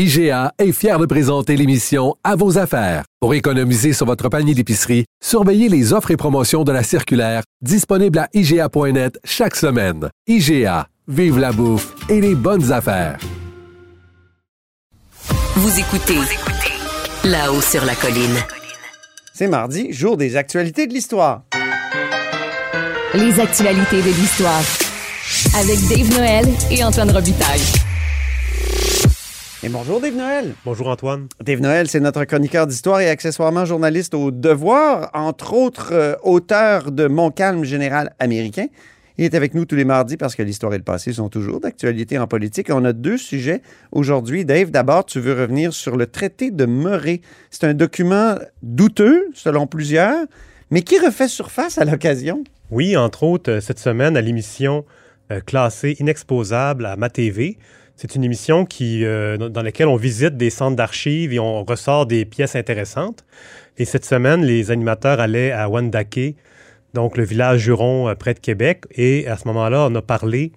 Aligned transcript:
IGA 0.00 0.52
est 0.60 0.70
fier 0.70 0.96
de 1.00 1.06
présenter 1.06 1.56
l'émission 1.56 2.14
À 2.22 2.36
vos 2.36 2.56
affaires. 2.56 3.02
Pour 3.18 3.34
économiser 3.34 3.92
sur 3.92 4.06
votre 4.06 4.28
panier 4.28 4.54
d'épicerie, 4.54 5.06
surveillez 5.20 5.68
les 5.68 5.92
offres 5.92 6.12
et 6.12 6.16
promotions 6.16 6.62
de 6.62 6.70
la 6.70 6.84
circulaire 6.84 7.42
disponible 7.62 8.20
à 8.20 8.28
IGA.net 8.32 9.18
chaque 9.24 9.56
semaine. 9.56 10.08
IGA, 10.28 10.86
vive 11.08 11.40
la 11.40 11.50
bouffe 11.50 11.96
et 12.08 12.20
les 12.20 12.36
bonnes 12.36 12.70
affaires. 12.70 13.18
Vous 15.56 15.80
écoutez 15.80 16.20
là-haut 17.24 17.60
sur 17.60 17.84
la 17.84 17.96
colline. 17.96 18.36
C'est 19.34 19.48
mardi, 19.48 19.92
jour 19.92 20.16
des 20.16 20.36
actualités 20.36 20.86
de 20.86 20.94
l'histoire. 20.94 21.42
Les 23.14 23.40
actualités 23.40 24.00
de 24.00 24.16
l'histoire. 24.16 24.62
Avec 25.58 25.80
Dave 25.88 26.16
Noël 26.16 26.46
et 26.70 26.84
Antoine 26.84 27.10
Robitaille. 27.10 27.87
Et 29.64 29.68
bonjour 29.68 30.00
Dave 30.00 30.14
Noël. 30.14 30.54
Bonjour 30.64 30.86
Antoine. 30.86 31.26
Dave 31.42 31.60
Noël, 31.60 31.88
c'est 31.88 31.98
notre 31.98 32.24
chroniqueur 32.24 32.68
d'histoire 32.68 33.00
et 33.00 33.08
accessoirement 33.08 33.64
journaliste 33.64 34.14
au 34.14 34.30
Devoir, 34.30 35.10
entre 35.14 35.52
autres 35.52 35.92
euh, 35.92 36.14
auteur 36.22 36.92
de 36.92 37.08
Montcalm 37.08 37.64
général 37.64 38.14
américain. 38.20 38.66
Il 39.16 39.24
est 39.24 39.34
avec 39.34 39.54
nous 39.54 39.64
tous 39.64 39.74
les 39.74 39.84
mardis 39.84 40.16
parce 40.16 40.36
que 40.36 40.44
l'histoire 40.44 40.74
et 40.74 40.78
le 40.78 40.84
passé 40.84 41.12
sont 41.12 41.28
toujours 41.28 41.58
d'actualité 41.58 42.18
en 42.18 42.28
politique. 42.28 42.70
on 42.70 42.84
a 42.84 42.92
deux 42.92 43.18
sujets 43.18 43.62
aujourd'hui. 43.90 44.44
Dave, 44.44 44.70
d'abord, 44.70 45.04
tu 45.04 45.18
veux 45.18 45.34
revenir 45.34 45.72
sur 45.72 45.96
le 45.96 46.06
traité 46.06 46.52
de 46.52 46.64
Murray. 46.64 47.20
C'est 47.50 47.64
un 47.64 47.74
document 47.74 48.36
douteux, 48.62 49.26
selon 49.34 49.66
plusieurs, 49.66 50.24
mais 50.70 50.82
qui 50.82 51.00
refait 51.00 51.26
surface 51.26 51.78
à 51.78 51.84
l'occasion. 51.84 52.44
Oui, 52.70 52.96
entre 52.96 53.24
autres, 53.24 53.50
euh, 53.50 53.60
cette 53.60 53.80
semaine, 53.80 54.16
à 54.16 54.20
l'émission 54.20 54.84
euh, 55.32 55.40
classée 55.40 55.96
Inexposable 55.98 56.86
à 56.86 56.94
MaTV, 56.94 57.58
c'est 57.98 58.14
une 58.14 58.22
émission 58.22 58.64
euh, 58.80 59.36
dans 59.36 59.62
laquelle 59.62 59.88
on 59.88 59.96
visite 59.96 60.36
des 60.36 60.50
centres 60.50 60.76
d'archives 60.76 61.32
et 61.32 61.40
on 61.40 61.64
ressort 61.64 62.06
des 62.06 62.24
pièces 62.24 62.54
intéressantes. 62.54 63.24
Et 63.76 63.84
cette 63.84 64.04
semaine, 64.04 64.44
les 64.44 64.70
animateurs 64.70 65.18
allaient 65.18 65.50
à 65.50 65.68
Wendake, 65.68 66.36
donc 66.94 67.16
le 67.16 67.24
village 67.24 67.60
Juron 67.60 68.08
euh, 68.08 68.14
près 68.14 68.34
de 68.34 68.38
Québec. 68.38 68.84
Et 68.92 69.26
à 69.26 69.36
ce 69.36 69.48
moment-là, 69.48 69.88
on 69.90 69.94
a 69.96 70.02
parlé 70.02 70.52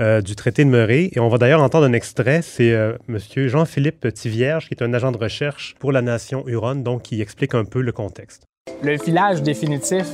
euh, 0.00 0.20
du 0.20 0.34
traité 0.34 0.64
de 0.64 0.70
Murray. 0.70 1.10
Et 1.12 1.20
on 1.20 1.28
va 1.28 1.38
d'ailleurs 1.38 1.62
entendre 1.62 1.86
un 1.86 1.92
extrait. 1.92 2.42
C'est 2.42 2.70
M. 2.70 3.18
Jean-Philippe 3.36 4.12
Tivierge, 4.12 4.66
qui 4.66 4.74
est 4.74 4.82
un 4.82 4.92
agent 4.92 5.12
de 5.12 5.18
recherche 5.18 5.76
pour 5.78 5.92
la 5.92 6.02
nation 6.02 6.42
Huron, 6.48 6.74
donc 6.74 7.02
qui 7.02 7.22
explique 7.22 7.54
un 7.54 7.64
peu 7.64 7.80
le 7.80 7.92
contexte. 7.92 8.42
Le 8.82 8.96
village 8.96 9.40
définitif 9.42 10.06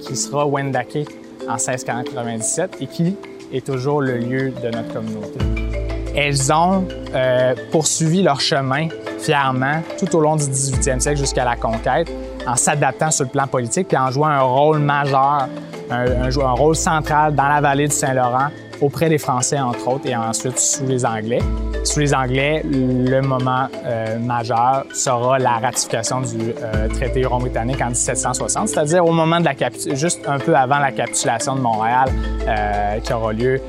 qui 0.00 0.14
sera 0.14 0.46
Wendake 0.46 1.08
en 1.48 1.56
1697 1.56 2.76
et 2.80 2.86
qui 2.86 3.16
est 3.52 3.66
toujours 3.66 4.00
le 4.00 4.18
lieu 4.18 4.50
de 4.50 4.70
notre 4.70 4.92
communauté 4.92 5.71
elles 6.14 6.52
ont 6.52 6.86
euh, 7.14 7.54
poursuivi 7.70 8.22
leur 8.22 8.40
chemin 8.40 8.88
fièrement 9.18 9.82
tout 9.98 10.14
au 10.16 10.20
long 10.20 10.36
du 10.36 10.44
18e 10.44 11.00
siècle 11.00 11.18
jusqu'à 11.18 11.44
la 11.44 11.56
conquête, 11.56 12.10
en 12.46 12.56
s'adaptant 12.56 13.10
sur 13.10 13.24
le 13.24 13.30
plan 13.30 13.46
politique 13.46 13.88
puis 13.88 13.96
en 13.96 14.10
jouant 14.10 14.28
un 14.28 14.42
rôle 14.42 14.78
majeur, 14.78 15.48
un, 15.90 16.22
un, 16.22 16.52
rôle 16.52 16.76
central 16.76 17.34
dans 17.34 17.48
la 17.48 17.60
vallée 17.60 17.88
du 17.88 17.94
Saint-Laurent 17.94 18.48
auprès 18.82 19.08
des 19.08 19.18
Français, 19.18 19.60
entre 19.60 19.88
autres, 19.88 20.06
et 20.06 20.16
ensuite 20.16 20.58
sous 20.58 20.84
les 20.86 21.06
Anglais. 21.06 21.38
Sous 21.84 22.00
les 22.00 22.14
Anglais, 22.14 22.62
le 22.64 23.20
moment 23.20 23.68
euh, 23.84 24.18
majeur 24.18 24.84
sera 24.92 25.38
la 25.38 25.58
ratification 25.58 26.20
du 26.20 26.52
euh, 26.62 26.88
traité 26.88 27.20
Huron-Britannique 27.20 27.80
en 27.80 27.88
1760, 27.88 28.68
c'est-à-dire 28.68 29.04
au 29.06 29.12
moment 29.12 29.40
de 29.40 29.44
la 29.44 29.94
juste 29.94 30.22
un 30.26 30.38
peu 30.38 30.56
avant 30.56 30.78
la 30.78 30.92
capitulation 30.92 31.54
de 31.54 31.60
Montréal, 31.60 32.08
euh, 32.46 32.98
qui 32.98 33.12
aura 33.12 33.32
lieu 33.32 33.60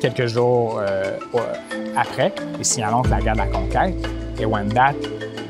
quelques 0.00 0.26
jours 0.26 0.80
après. 1.96 2.32
Et 2.60 2.64
signalons 2.64 3.02
que 3.02 3.08
la 3.08 3.20
guerre 3.20 3.34
de 3.34 3.38
la 3.38 3.46
conquête 3.46 3.94
et 4.38 4.44
Wendat 4.44 4.92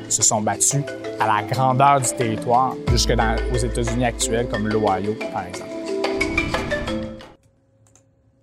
se 0.09 0.23
sont 0.23 0.41
battus 0.41 0.83
à 1.21 1.27
la 1.27 1.43
grandeur 1.43 2.01
du 2.01 2.15
territoire 2.17 2.75
jusque 2.91 3.13
dans, 3.13 3.37
aux 3.53 3.59
États-Unis 3.59 4.05
actuels, 4.05 4.49
comme 4.49 4.69
l'Ohio, 4.69 5.15
par 5.33 5.47
exemple 5.47 5.77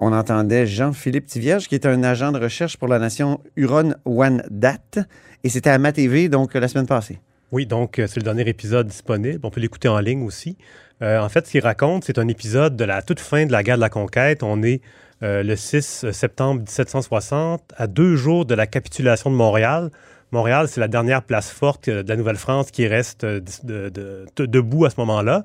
on 0.03 0.11
entendait 0.11 0.67
Jean-Philippe 0.67 1.27
Tivierge, 1.27 1.67
qui 1.69 1.75
est 1.75 1.85
un 1.85 2.03
agent 2.03 2.33
de 2.33 2.39
recherche 2.39 2.75
pour 2.75 2.89
la 2.89 2.99
nation 2.99 3.39
Huron-Wendat. 3.55 5.07
Et 5.45 5.49
c'était 5.49 5.69
à 5.69 5.77
MaTV, 5.77 6.27
donc, 6.27 6.53
la 6.55 6.67
semaine 6.67 6.87
passée. 6.87 7.19
Oui, 7.53 7.65
donc, 7.65 7.99
euh, 7.99 8.07
c'est 8.07 8.17
le 8.17 8.23
dernier 8.23 8.47
épisode 8.49 8.87
disponible. 8.87 9.39
On 9.43 9.49
peut 9.49 9.61
l'écouter 9.61 9.87
en 9.87 9.99
ligne 9.99 10.23
aussi. 10.23 10.57
Euh, 11.01 11.19
en 11.19 11.29
fait, 11.29 11.45
ce 11.47 11.51
qu'il 11.51 11.61
raconte, 11.61 12.03
c'est 12.03 12.17
un 12.17 12.27
épisode 12.27 12.75
de 12.75 12.83
la 12.83 13.01
toute 13.01 13.21
fin 13.21 13.45
de 13.45 13.51
la 13.51 13.63
guerre 13.63 13.77
de 13.77 13.81
la 13.81 13.89
conquête. 13.89 14.43
On 14.43 14.61
est 14.61 14.81
euh, 15.21 15.41
le 15.41 15.55
6 15.55 16.11
septembre 16.11 16.61
1760, 16.61 17.61
à 17.77 17.87
deux 17.87 18.17
jours 18.17 18.45
de 18.45 18.55
la 18.55 18.67
capitulation 18.67 19.31
de 19.31 19.35
Montréal. 19.35 19.89
Montréal, 20.33 20.67
c'est 20.67 20.81
la 20.81 20.87
dernière 20.87 21.21
place 21.21 21.51
forte 21.51 21.89
de 21.89 22.03
la 22.07 22.15
Nouvelle-France 22.15 22.71
qui 22.71 22.87
reste 22.87 23.23
debout 23.23 24.85
à 24.85 24.89
ce 24.89 24.95
moment-là. 24.97 25.43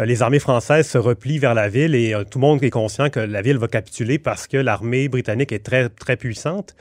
Euh, 0.00 0.04
les 0.04 0.22
armées 0.22 0.38
françaises 0.38 0.88
se 0.88 0.96
replient 0.96 1.38
vers 1.38 1.54
la 1.54 1.68
ville 1.68 1.94
et 1.94 2.14
euh, 2.14 2.24
tout 2.24 2.38
le 2.38 2.46
monde 2.46 2.62
est 2.62 2.70
conscient 2.70 3.10
que 3.10 3.20
la 3.20 3.42
ville 3.42 3.58
va 3.58 3.66
capituler 3.66 4.18
parce 4.18 4.46
que 4.46 4.56
l'armée 4.56 5.08
britannique 5.08 5.52
est 5.52 5.64
très, 5.64 5.88
très 5.88 6.16
puissante. 6.16 6.76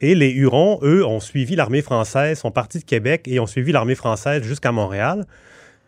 Et 0.00 0.14
les 0.14 0.30
Hurons, 0.30 0.80
eux, 0.82 1.04
ont 1.04 1.20
suivi 1.20 1.56
l'armée 1.56 1.82
française, 1.82 2.38
sont 2.38 2.50
partis 2.50 2.78
de 2.78 2.84
Québec 2.84 3.22
et 3.26 3.38
ont 3.38 3.46
suivi 3.46 3.70
l'armée 3.70 3.94
française 3.94 4.42
jusqu'à 4.42 4.72
Montréal. 4.72 5.26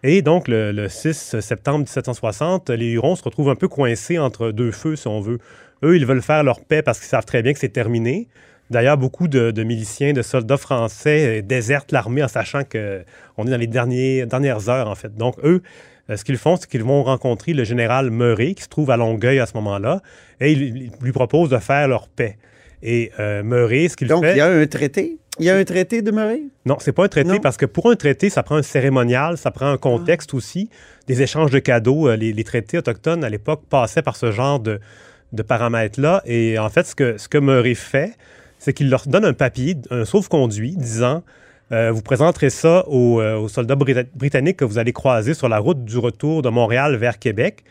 Et 0.02 0.22
donc, 0.22 0.46
le, 0.48 0.86
6 0.88 1.40
septembre 1.40 1.78
1760, 1.78 2.70
les 2.70 2.92
Hurons 2.92 3.16
se 3.16 3.24
retrouvent 3.24 3.50
un 3.50 3.56
peu 3.56 3.68
coincés 3.68 4.18
entre 4.18 4.52
deux 4.52 4.70
feux, 4.70 4.96
si 4.96 5.08
on 5.08 5.20
veut. 5.20 5.38
Eux, 5.82 5.96
ils 5.96 6.06
veulent 6.06 6.22
faire 6.22 6.44
leur 6.44 6.60
paix 6.60 6.82
parce 6.82 6.98
qu'ils 6.98 7.08
savent 7.08 7.24
très 7.24 7.42
bien 7.42 7.52
que 7.52 7.58
c'est 7.58 7.70
terminé. 7.70 8.28
D'ailleurs, 8.70 8.98
beaucoup 8.98 9.28
de, 9.28 9.62
miliciens, 9.62 10.12
de 10.12 10.22
soldats 10.22 10.56
français 10.56 11.38
euh, 11.38 11.42
désertent 11.42 11.92
l'armée 11.92 12.22
en 12.22 12.28
sachant 12.28 12.62
qu'on 12.64 13.46
est 13.46 13.50
dans 13.50 13.56
les 13.60 14.26
dernières 14.26 14.68
heures, 14.68 14.88
en 14.88 14.94
fait. 14.94 15.14
Donc, 15.14 15.36
eux, 15.44 15.62
euh, 16.10 16.16
ce 16.16 16.24
qu'ils 16.24 16.38
font, 16.38 16.56
c'est 16.56 16.68
qu'ils 16.68 16.84
vont 16.84 17.02
rencontrer 17.02 17.52
le 17.52 17.64
général 17.64 18.10
Murray, 18.10 18.54
qui 18.54 18.62
se 18.62 18.68
trouve 18.68 18.90
à 18.90 18.96
Longueuil 18.96 19.38
à 19.38 19.46
ce 19.46 19.54
moment-là, 19.54 20.02
et 20.40 20.52
ils, 20.52 20.90
lui 21.00 21.12
proposent 21.12 21.50
de 21.50 21.58
faire 21.58 21.88
leur 21.88 22.08
paix. 22.08 22.38
Et 22.82 23.10
euh, 23.18 23.42
Murray, 23.42 23.88
ce 23.88 23.96
qu'il 23.96 24.08
fait... 24.08 24.14
Donc, 24.14 24.24
il 24.24 24.36
y 24.36 24.40
a 24.40 24.46
un 24.46 24.66
traité? 24.66 25.18
Il 25.38 25.44
y 25.44 25.50
a 25.50 25.56
un 25.56 25.64
traité 25.64 26.02
de 26.02 26.10
Murray? 26.10 26.42
Non, 26.64 26.76
c'est 26.80 26.92
pas 26.92 27.04
un 27.04 27.08
traité 27.08 27.40
parce 27.40 27.58
que 27.58 27.66
pour 27.66 27.90
un 27.90 27.96
traité, 27.96 28.30
ça 28.30 28.42
prend 28.42 28.56
un 28.56 28.62
cérémonial, 28.62 29.36
ça 29.36 29.50
prend 29.50 29.66
un 29.66 29.76
contexte 29.76 30.30
ah. 30.32 30.36
aussi, 30.36 30.70
des 31.08 31.20
échanges 31.20 31.50
de 31.50 31.58
cadeaux. 31.58 32.08
Euh, 32.08 32.16
les, 32.16 32.44
traités 32.44 32.78
autochtones 32.78 33.22
à 33.22 33.28
l'époque 33.28 33.62
passaient 33.68 34.02
par 34.02 34.16
ce 34.16 34.30
genre 34.30 34.60
de, 34.60 34.80
paramètres-là. 35.46 36.22
Et 36.24 36.58
en 36.58 36.70
fait, 36.70 36.86
ce 36.86 36.94
que, 36.94 37.18
ce 37.18 37.28
que 37.28 37.36
Murray 37.36 37.74
fait, 37.74 38.14
c'est 38.66 38.72
qu'il 38.72 38.90
leur 38.90 39.06
donne 39.06 39.24
un 39.24 39.32
papier, 39.32 39.76
un 39.92 40.04
sauf-conduit, 40.04 40.74
disant 40.74 41.22
euh, 41.70 41.92
vous 41.92 42.02
présenterez 42.02 42.50
ça 42.50 42.84
euh, 42.88 43.36
aux, 43.36 43.46
soldats 43.46 43.76
britanniques 43.76 44.56
que 44.56 44.64
vous 44.64 44.78
allez 44.78 44.92
croiser 44.92 45.34
sur 45.34 45.48
la 45.48 45.60
route 45.60 45.84
du 45.84 45.98
retour 45.98 46.42
de 46.42 46.48
Montréal 46.48 46.96
vers 46.96 47.20
Québec. 47.20 47.62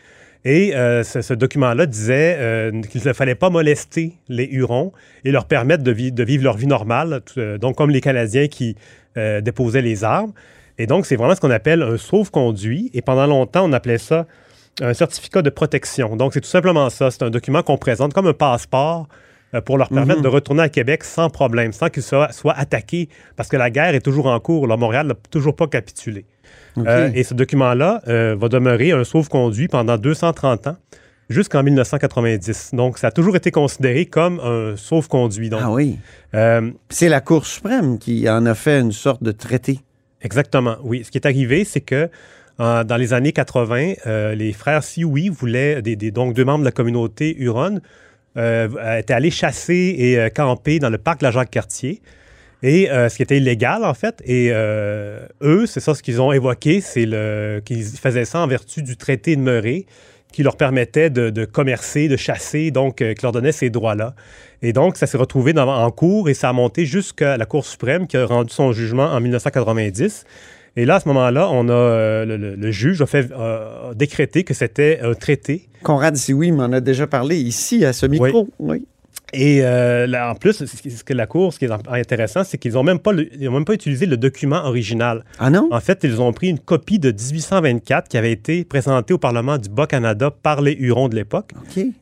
Et 0.46 0.74
euh, 0.74 1.02
ce, 1.04 1.34
document-là 1.34 1.84
disait 1.84 2.72
qu'il 2.88 3.02
ne 3.04 3.12
fallait 3.12 3.34
pas 3.34 3.50
molester 3.50 4.14
les 4.30 4.48
Hurons 4.50 4.92
et 5.26 5.32
leur 5.32 5.44
permettre 5.44 5.82
de, 5.82 5.92
vivre 5.92 6.44
leur 6.44 6.56
vie 6.56 6.66
normale, 6.66 7.20
donc 7.60 7.76
comme 7.76 7.90
les 7.90 8.00
Canadiens 8.00 8.48
qui 8.48 8.74
déposaient 9.16 9.82
les 9.82 10.02
armes. 10.02 10.32
Et 10.78 10.86
donc, 10.86 11.04
c'est 11.04 11.16
vraiment 11.16 11.34
ce 11.34 11.42
qu'on 11.42 11.50
appelle 11.50 11.82
un 11.82 11.98
sauve-conduit. 11.98 12.90
Et 12.94 13.02
pendant 13.02 13.26
longtemps, 13.26 13.68
on 13.68 13.72
appelait 13.74 13.98
ça 13.98 14.26
un 14.80 14.94
certificat 14.94 15.42
de 15.42 15.50
protection. 15.50 16.16
Donc, 16.16 16.32
c'est 16.32 16.40
tout 16.40 16.48
simplement 16.48 16.88
ça. 16.88 17.10
C'est 17.10 17.22
un 17.22 17.30
document 17.30 17.62
qu'on 17.62 17.76
présente 17.76 18.14
comme 18.14 18.28
un 18.28 18.34
passeport 18.34 19.08
euh, 19.08 19.25
pour 19.60 19.78
leur 19.78 19.88
permettre 19.88 20.20
mhm. 20.20 20.24
de 20.24 20.28
retourner 20.28 20.62
à 20.62 20.68
Québec 20.68 21.04
sans 21.04 21.30
problème, 21.30 21.72
sans 21.72 21.88
qu'ils 21.88 22.02
soient, 22.02 22.30
attaqués, 22.54 23.08
parce 23.36 23.48
que 23.48 23.56
la 23.56 23.70
guerre 23.70 23.94
est 23.94 24.00
toujours 24.00 24.26
en 24.26 24.38
cours. 24.40 24.66
Là, 24.66 24.76
Montréal 24.76 25.06
n'a 25.06 25.14
toujours 25.30 25.56
pas 25.56 25.66
capitulé. 25.66 26.24
Euh, 26.78 27.10
et 27.14 27.22
ce 27.22 27.32
document-là 27.32 28.02
euh, 28.06 28.36
va 28.38 28.48
demeurer 28.48 28.92
un 28.92 29.04
sauve-conduit 29.04 29.68
pendant 29.68 29.96
230 29.96 30.66
ans 30.66 30.76
jusqu'en 31.30 31.62
1990. 31.62 32.72
Donc, 32.74 32.98
ça 32.98 33.08
a 33.08 33.10
toujours 33.10 33.34
été 33.34 33.50
considéré 33.50 34.06
comme 34.06 34.40
un 34.40 34.76
sauve-conduit. 34.76 35.50
Ah 35.52 35.72
oui. 35.72 35.98
c'est 36.90 37.08
la 37.08 37.20
Cour 37.20 37.46
suprême 37.46 37.98
qui 37.98 38.28
en 38.28 38.44
a 38.46 38.54
fait 38.54 38.80
une 38.80 38.92
sorte 38.92 39.22
de 39.22 39.32
traité. 39.32 39.80
Exactement, 40.20 40.76
oui. 40.82 41.02
Ce 41.04 41.10
qui 41.10 41.18
est 41.18 41.26
arrivé, 41.26 41.64
c'est 41.64 41.80
que 41.80 42.10
dans 42.58 42.96
les 42.98 43.12
années 43.12 43.32
80, 43.32 44.34
les 44.34 44.52
frères 44.52 44.84
Sioui 44.84 45.28
voulaient, 45.28 45.82
des, 45.82 45.96
donc 46.10 46.34
deux 46.34 46.44
membres 46.44 46.60
de 46.60 46.64
la 46.66 46.72
communauté 46.72 47.34
Huron, 47.38 47.80
euh, 48.36 48.98
était 48.98 49.14
allé 49.14 49.30
chasser 49.30 49.94
et 49.98 50.18
euh, 50.18 50.28
camper 50.28 50.78
dans 50.78 50.90
le 50.90 50.98
parc 50.98 51.20
de 51.20 51.24
la 51.24 51.30
Jacques-Cartier. 51.30 52.00
Et 52.62 52.90
euh, 52.90 53.08
ce 53.08 53.16
qui 53.16 53.22
était 53.22 53.36
illégal, 53.36 53.84
en 53.84 53.94
fait. 53.94 54.22
Et 54.24 54.50
euh, 54.50 55.26
eux, 55.42 55.66
c'est 55.66 55.80
ça 55.80 55.94
ce 55.94 56.02
qu'ils 56.02 56.20
ont 56.20 56.32
évoqué, 56.32 56.80
c'est 56.80 57.08
qu'ils 57.64 57.84
faisaient 57.84 58.24
ça 58.24 58.40
en 58.40 58.46
vertu 58.46 58.82
du 58.82 58.96
traité 58.96 59.36
de 59.36 59.40
Murray 59.40 59.86
qui 60.32 60.42
leur 60.42 60.56
permettait 60.56 61.08
de, 61.08 61.44
commercer, 61.46 62.08
de 62.08 62.16
chasser, 62.16 62.70
donc 62.70 62.96
qui 62.96 63.22
leur 63.22 63.32
donnait 63.32 63.52
ces 63.52 63.70
droits-là. 63.70 64.14
Et 64.60 64.74
donc, 64.74 64.96
ça 64.96 65.06
s'est 65.06 65.16
retrouvé 65.16 65.54
en 65.56 65.90
cours 65.90 66.28
et 66.28 66.34
ça 66.34 66.50
a 66.50 66.52
monté 66.52 66.84
jusqu'à 66.84 67.38
la 67.38 67.46
Cour 67.46 67.64
suprême 67.64 68.06
qui 68.06 68.18
a 68.18 68.26
rendu 68.26 68.52
son 68.52 68.72
jugement 68.72 69.06
en 69.06 69.20
1990. 69.20 70.24
Et 70.76 70.84
là, 70.84 70.96
à 70.96 71.00
ce 71.00 71.08
moment-là, 71.08 71.48
on 71.50 71.68
a 71.68 71.72
euh, 71.72 72.24
le, 72.26 72.36
le- 72.36 72.54
le 72.54 72.70
juge 72.70 73.00
a 73.00 73.06
fait 73.06 73.28
euh, 73.32 73.92
que 74.44 74.54
c'était 74.54 75.00
un 75.02 75.14
traité 75.14 75.68
Conrad 75.82 76.16
Sioui 76.16 76.52
m'en 76.52 76.64
a 76.72 76.80
déjà 76.80 77.06
parlé 77.06 77.36
ici 77.36 77.84
à 77.84 77.92
ce 77.92 78.06
micro. 78.06 78.48
Oui. 78.58 78.84
Et 79.32 79.60
euh, 79.64 80.06
là, 80.06 80.30
en 80.30 80.34
plus, 80.34 80.64
ce 80.66 81.02
que 81.04 81.12
la 81.12 81.26
Cour, 81.26 81.52
ce 81.52 81.58
qui 81.58 81.64
est 81.64 81.70
intéressant, 81.88 82.44
c'est 82.44 82.58
qu'ils 82.58 82.74
n'ont 82.74 82.84
même, 82.84 82.98
pas 83.00 83.12
le- 83.12 83.28
ils 83.38 83.48
ont 83.48 83.52
même 83.52 83.64
pas 83.64 83.74
utilisé 83.74 84.06
le 84.06 84.16
document 84.16 84.64
original. 84.64 85.24
Ah 85.38 85.50
non? 85.50 85.68
En 85.72 85.80
fait, 85.80 86.00
ils 86.04 86.20
ont 86.20 86.32
pris 86.32 86.48
une 86.48 86.58
copie 86.60 86.98
de 86.98 87.10
1824 87.10 88.08
qui 88.08 88.16
avait 88.18 88.32
été 88.32 88.64
présentée 88.64 89.14
au 89.14 89.18
Parlement 89.18 89.58
du 89.58 89.68
Bas-Canada 89.68 90.30
par 90.30 90.60
les 90.60 90.72
Hurons 90.78 91.08
de 91.08 91.16
l'époque. 91.16 91.50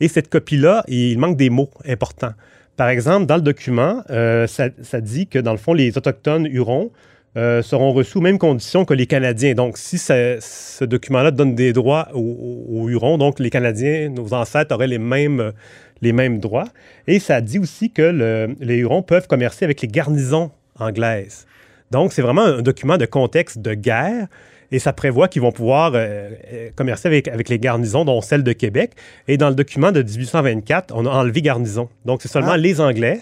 Et 0.00 0.08
cette 0.08 0.28
copie-là, 0.28 0.84
il 0.88 1.18
manque 1.18 1.36
des 1.36 1.48
mots 1.50 1.70
importants. 1.88 2.32
Par 2.76 2.88
exemple, 2.88 3.26
dans 3.26 3.36
le 3.36 3.42
document, 3.42 4.02
euh, 4.10 4.46
ça, 4.46 4.68
ça 4.82 5.00
dit 5.00 5.26
que, 5.26 5.38
dans 5.38 5.52
le 5.52 5.58
fond, 5.58 5.72
les 5.74 5.96
Autochtones 5.96 6.46
Hurons 6.46 6.90
euh, 7.36 7.62
seront 7.62 7.92
reçus 7.92 8.18
aux 8.18 8.20
mêmes 8.20 8.38
conditions 8.38 8.84
que 8.84 8.94
les 8.94 9.06
Canadiens. 9.06 9.54
Donc, 9.54 9.76
si 9.78 9.98
ça- 9.98 10.40
ce 10.40 10.84
document-là 10.84 11.30
donne 11.30 11.54
des 11.54 11.72
droits 11.72 12.08
aux, 12.14 12.88
Hurons, 12.88 13.18
donc 13.18 13.40
les 13.40 13.50
Canadiens, 13.50 14.08
nos 14.08 14.32
ancêtres, 14.34 14.74
auraient 14.74 14.86
les 14.86 14.98
mêmes, 14.98 15.52
les 16.00 16.12
mêmes 16.12 16.38
droits. 16.38 16.68
Et 17.06 17.18
ça 17.18 17.40
dit 17.40 17.58
aussi 17.58 17.90
que 17.90 18.02
le- 18.02 18.54
les 18.60 18.76
Hurons 18.78 19.02
peuvent 19.02 19.26
commercer 19.26 19.64
avec 19.64 19.80
les 19.82 19.88
garnisons 19.88 20.50
anglaises. 20.78 21.46
Donc, 21.90 22.12
c'est 22.12 22.22
vraiment 22.22 22.42
un 22.44 22.62
document 22.62 22.96
de 22.98 23.06
contexte 23.06 23.58
de 23.58 23.74
guerre. 23.74 24.26
Et 24.72 24.78
ça 24.80 24.92
prévoit 24.92 25.28
qu'ils 25.28 25.42
vont 25.42 25.52
pouvoir 25.52 25.92
euh, 25.94 26.30
euh, 26.52 26.70
commercer 26.74 27.06
avec, 27.06 27.28
avec 27.28 27.48
les 27.48 27.58
garnisons, 27.58 28.04
dont 28.04 28.20
celle 28.20 28.42
de 28.42 28.52
Québec. 28.52 28.92
Et 29.28 29.36
dans 29.36 29.48
le 29.48 29.54
document 29.54 29.92
de 29.92 30.02
1824, 30.02 30.92
on 30.96 31.06
a 31.06 31.10
enlevé 31.10 31.42
garnison. 31.42 31.88
Donc, 32.04 32.22
c'est 32.22 32.28
seulement 32.28 32.52
Ah. 32.52 32.56
les 32.56 32.80
Anglais. 32.80 33.20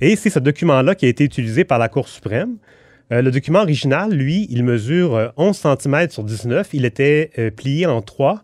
Et 0.00 0.16
c'est 0.16 0.28
ce 0.30 0.38
document-là 0.38 0.94
qui 0.94 1.06
a 1.06 1.08
été 1.08 1.24
utilisé 1.24 1.64
par 1.64 1.78
la 1.78 1.88
Cour 1.88 2.08
suprême. 2.08 2.56
Euh, 3.12 3.20
le 3.20 3.30
document 3.30 3.60
original, 3.60 4.10
lui, 4.10 4.46
il 4.50 4.64
mesure 4.64 5.14
euh, 5.14 5.28
11 5.36 5.56
cm 5.56 6.10
sur 6.10 6.24
19. 6.24 6.70
Il 6.72 6.86
était 6.86 7.30
euh, 7.38 7.50
plié 7.50 7.84
en 7.84 8.00
trois 8.00 8.42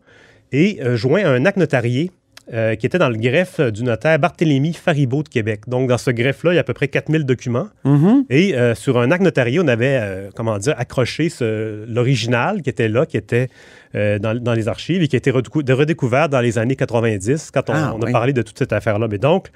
et 0.52 0.82
euh, 0.82 0.94
joint 0.94 1.24
à 1.24 1.30
un 1.30 1.46
acte 1.46 1.56
notarié 1.56 2.10
euh, 2.52 2.74
qui 2.76 2.86
était 2.86 2.98
dans 2.98 3.10
le 3.10 3.16
greffe 3.18 3.60
du 3.60 3.82
notaire 3.84 4.18
Barthélemy 4.18 4.72
Faribault 4.72 5.22
de 5.22 5.28
Québec. 5.28 5.62
Donc, 5.66 5.88
dans 5.88 5.98
ce 5.98 6.10
greffe-là, 6.10 6.52
il 6.52 6.54
y 6.54 6.58
a 6.58 6.62
à 6.62 6.64
peu 6.64 6.72
près 6.72 6.88
4000 6.88 7.24
documents. 7.24 7.68
Mhm. 7.84 8.24
Et 8.30 8.54
euh, 8.56 8.74
sur 8.74 8.98
un 8.98 9.10
acte 9.10 9.22
notarié, 9.22 9.60
on 9.60 9.68
avait, 9.68 9.98
euh, 10.00 10.30
comment 10.34 10.56
dire, 10.58 10.74
accroché 10.78 11.28
l'original 11.86 12.62
qui 12.62 12.70
était 12.70 12.88
là, 12.88 13.06
qui 13.06 13.16
était 13.16 13.48
euh, 13.94 14.18
dans, 14.18 14.34
dans 14.38 14.54
les 14.54 14.68
archives 14.68 15.02
et 15.02 15.08
qui 15.08 15.16
a 15.16 15.18
été 15.18 15.30
redécouvert 15.30 16.28
dans 16.28 16.40
les 16.40 16.58
années 16.58 16.76
90, 16.76 17.50
quand 17.52 17.70
on, 17.70 17.72
Ah, 17.74 17.94
on 17.96 18.02
a 18.02 18.06
oui. 18.06 18.12
parlé 18.12 18.32
de 18.32 18.42
toute 18.42 18.58
cette 18.58 18.72
affaire-là. 18.72 19.08
Mais 19.10 19.18
donc, 19.18 19.48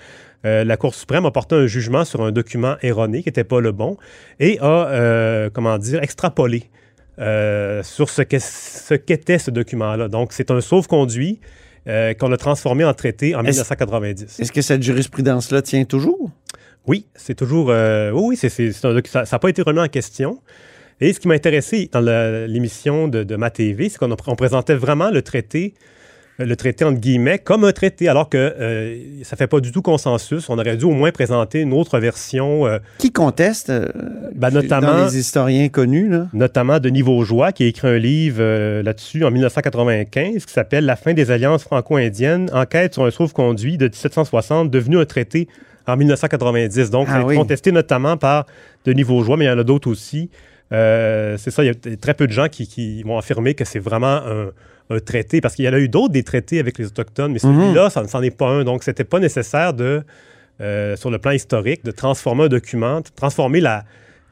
euh, 0.44 0.64
la 0.64 0.76
Cour 0.76 0.94
suprême 0.94 1.24
a 1.26 1.30
porté 1.30 1.54
un 1.54 1.66
jugement 1.66 2.04
sur 2.04 2.22
un 2.22 2.32
document 2.32 2.76
erroné 2.82 3.22
qui 3.22 3.28
n'était 3.28 3.44
pas 3.44 3.60
le 3.60 3.72
bon 3.72 3.96
et 4.40 4.58
a, 4.60 4.88
euh, 4.88 5.50
comment 5.52 5.78
dire, 5.78 6.02
extrapolé 6.02 6.64
euh, 7.18 7.82
sur 7.82 8.08
ce 8.08 8.22
qu'est- 8.22 8.40
ce 8.42 8.94
qu'était 8.94 9.38
ce 9.38 9.50
document-là. 9.50 10.08
Donc, 10.08 10.32
c'est 10.32 10.50
un 10.50 10.60
sauf-conduit 10.60 11.40
euh, 11.88 12.14
qu'on 12.14 12.30
a 12.32 12.36
transformé 12.36 12.84
en 12.84 12.94
traité 12.94 13.34
en 13.34 13.40
Est-ce- 13.40 13.50
1990. 13.60 14.40
Est-ce 14.40 14.52
que 14.52 14.62
cette 14.62 14.82
jurisprudence-là 14.82 15.62
tient 15.62 15.84
toujours? 15.84 16.30
Oui, 16.86 17.06
c'est 17.14 17.34
toujours. 17.34 17.70
euh, 17.70 18.10
oui, 18.12 18.36
un 18.42 18.94
docu- 18.94 19.10
ça 19.10 19.24
n'a 19.30 19.38
pas 19.38 19.48
été 19.48 19.62
remis 19.62 19.80
en 19.80 19.88
question. 19.88 20.40
Et 21.00 21.12
ce 21.12 21.20
qui 21.20 21.26
m'a 21.28 21.34
intéressé 21.34 21.88
dans 21.92 22.00
l'émission 22.48 23.08
de, 23.08 23.24
de 23.24 23.36
ma 23.36 23.50
TV, 23.50 23.88
c'est 23.88 23.98
qu'on 23.98 24.36
présentait 24.36 24.74
vraiment 24.74 25.10
le 25.10 25.22
traité, 25.22 25.74
le 26.44 26.56
traité 26.56 26.84
entre 26.84 26.98
guillemets, 27.00 27.38
comme 27.38 27.64
un 27.64 27.72
traité, 27.72 28.08
alors 28.08 28.28
que 28.28 28.36
euh, 28.38 28.96
ça 29.24 29.34
ne 29.34 29.38
fait 29.38 29.46
pas 29.46 29.60
du 29.60 29.72
tout 29.72 29.82
consensus. 29.82 30.48
On 30.48 30.58
aurait 30.58 30.76
dû 30.76 30.84
au 30.84 30.90
moins 30.92 31.10
présenter 31.10 31.60
une 31.60 31.72
autre 31.72 31.98
version, 31.98 32.66
euh, 32.66 32.78
Qui 32.98 33.12
conteste? 33.12 33.70
euh, 33.70 33.88
ben, 34.34 34.50
dans 34.50 34.60
notamment, 34.62 35.04
les 35.04 35.18
historiens 35.18 35.68
connus, 35.68 36.08
là? 36.08 36.26
notamment 36.32 36.78
Denis 36.80 37.02
Vaugeois, 37.02 37.52
qui 37.52 37.64
a 37.64 37.66
écrit 37.66 37.88
un 37.88 37.98
livre 37.98 38.38
euh, 38.40 38.82
là-dessus 38.82 39.24
en 39.24 39.30
1995 39.30 40.44
qui 40.46 40.52
s'appelle 40.52 40.84
La 40.86 40.96
fin 40.96 41.14
des 41.14 41.30
alliances 41.30 41.62
franco-indiennes, 41.64 42.50
enquête 42.52 42.94
sur 42.94 43.04
un 43.04 43.10
sauve-conduit 43.10 43.78
de 43.78 43.86
1760 43.86 44.70
devenu 44.70 44.98
un 44.98 45.04
traité 45.04 45.48
en 45.86 45.96
1990. 45.96 46.90
Donc, 46.90 47.08
ça 47.08 47.14
a 47.14 47.16
Ah 47.16 47.20
été 47.20 47.28
oui. 47.28 47.36
contesté 47.36 47.72
notamment 47.72 48.16
par 48.16 48.46
Denis 48.84 49.02
Vaugeois, 49.02 49.36
mais 49.36 49.46
il 49.46 49.48
y 49.48 49.50
en 49.50 49.58
a 49.58 49.64
d'autres 49.64 49.90
aussi. 49.90 50.30
Euh, 50.72 51.36
c'est 51.38 51.50
ça, 51.50 51.62
il 51.64 51.66
y 51.66 51.70
a 51.70 51.96
très 52.00 52.14
peu 52.14 52.26
de 52.26 52.32
gens 52.32 52.48
qui, 52.48 52.66
qui 52.66 53.02
vont 53.02 53.18
affirmer 53.18 53.54
que 53.54 53.64
c'est 53.64 53.78
vraiment 53.78 54.16
un, 54.26 54.50
un 54.90 54.98
traité, 55.00 55.40
parce 55.40 55.54
qu'il 55.54 55.64
y 55.64 55.68
en 55.68 55.72
a 55.72 55.78
eu 55.78 55.88
d'autres 55.88 56.12
des 56.12 56.22
traités 56.22 56.58
avec 56.58 56.78
les 56.78 56.86
Autochtones, 56.86 57.32
mais 57.32 57.38
celui-là, 57.38 57.88
ça 57.90 58.02
n'en 58.02 58.22
est 58.22 58.30
pas 58.36 58.48
un. 58.48 58.64
Donc, 58.64 58.82
c'était 58.84 59.04
pas 59.04 59.18
nécessaire 59.20 59.72
de, 59.74 60.02
euh, 60.60 60.96
sur 60.96 61.10
le 61.10 61.18
plan 61.18 61.30
historique, 61.32 61.84
de 61.84 61.90
transformer 61.92 62.44
un 62.44 62.48
document, 62.48 63.00
de 63.00 63.08
transformer 63.14 63.60
la, 63.60 63.84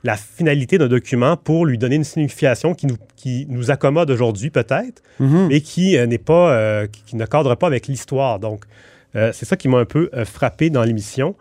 la 0.05 0.17
finalité 0.17 0.76
d'un 0.79 0.88
document 0.88 1.37
pour 1.37 1.67
lui 1.67 1.79
donner 1.79 1.97
une 1.97 2.05
signification 2.05 2.75
qui 2.75 2.87
nous, 2.87 2.97
qui 3.17 3.47
nous 3.49 3.70
accommode 3.70 4.11
aujourd'hui 4.11 4.50
peut-être, 4.50 5.02
Mhm. 5.19 5.49
mais 5.49 5.61
qui 5.61 5.97
euh, 5.97 6.06
n'est 6.06 6.19
pas, 6.19 6.53
euh, 6.53 6.87
qui, 6.87 7.03
qui 7.05 7.17
ne 7.17 7.25
cadre 7.26 7.55
pas 7.55 7.67
avec 7.67 7.87
l'histoire. 7.87 8.38
Donc, 8.38 8.64
c'est 9.14 9.44
ça 9.44 9.56
qui 9.56 9.67
m'a 9.67 9.79
un 9.79 9.85
peu 9.85 10.08
frappé 10.25 10.70
dans 10.70 10.85
l'émission. 10.85 11.35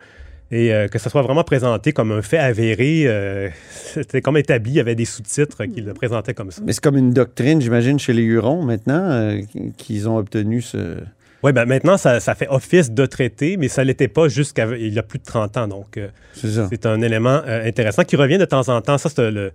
Et 0.52 0.74
euh, 0.74 0.88
que 0.88 0.98
ça 0.98 1.10
soit 1.10 1.22
vraiment 1.22 1.44
présenté 1.44 1.92
comme 1.92 2.12
un 2.12 2.22
fait 2.24 2.40
avéré, 2.40 3.04
euh, 3.06 3.50
c'était 3.70 4.22
comme 4.22 4.38
établi, 4.38 4.72
il 4.72 4.76
y 4.76 4.80
avait 4.80 4.96
des 4.96 5.06
sous-titres 5.06 5.66
qui 5.66 5.82
le 5.82 5.94
présentaient 5.94 6.34
comme 6.34 6.50
ça. 6.52 6.62
Mais 6.66 6.74
c'est 6.74 6.84
comme 6.84 6.98
une 6.98 7.14
doctrine, 7.14 7.62
j'imagine, 7.62 8.00
chez 8.00 8.14
les 8.14 8.24
Hurons 8.24 8.64
maintenant, 8.64 9.10
euh, 9.10 9.42
qu'ils 9.78 10.10
ont 10.10 10.18
obtenu 10.18 10.62
ce. 10.62 10.98
Oui, 11.42 11.54
ben 11.54 11.66
maintenant, 11.66 11.96
ça, 11.98 12.20
ça 12.20 12.36
fait 12.36 12.50
office 12.50 12.92
de 12.92 13.06
traité, 13.06 13.56
mais 13.58 13.70
ça 13.70 13.84
ne 13.84 13.88
l'était 13.88 14.10
pas 14.10 14.28
jusqu'à 14.28 14.68
il 14.76 14.94
y 14.94 15.00
a 15.00 15.04
plus 15.04 15.20
de 15.20 15.24
30 15.24 15.56
ans. 15.56 15.68
Donc, 15.70 15.98
C'est 16.34 16.50
ça. 16.50 16.68
c'est 16.70 16.86
un 16.86 17.02
élément 17.02 17.42
intéressant 17.48 18.04
qui 18.04 18.18
revient 18.18 18.38
de 18.38 18.44
temps 18.44 18.68
en 18.68 18.82
temps. 18.82 18.98
Ça, 18.98 19.08
c'est 19.10 19.32
le. 19.32 19.52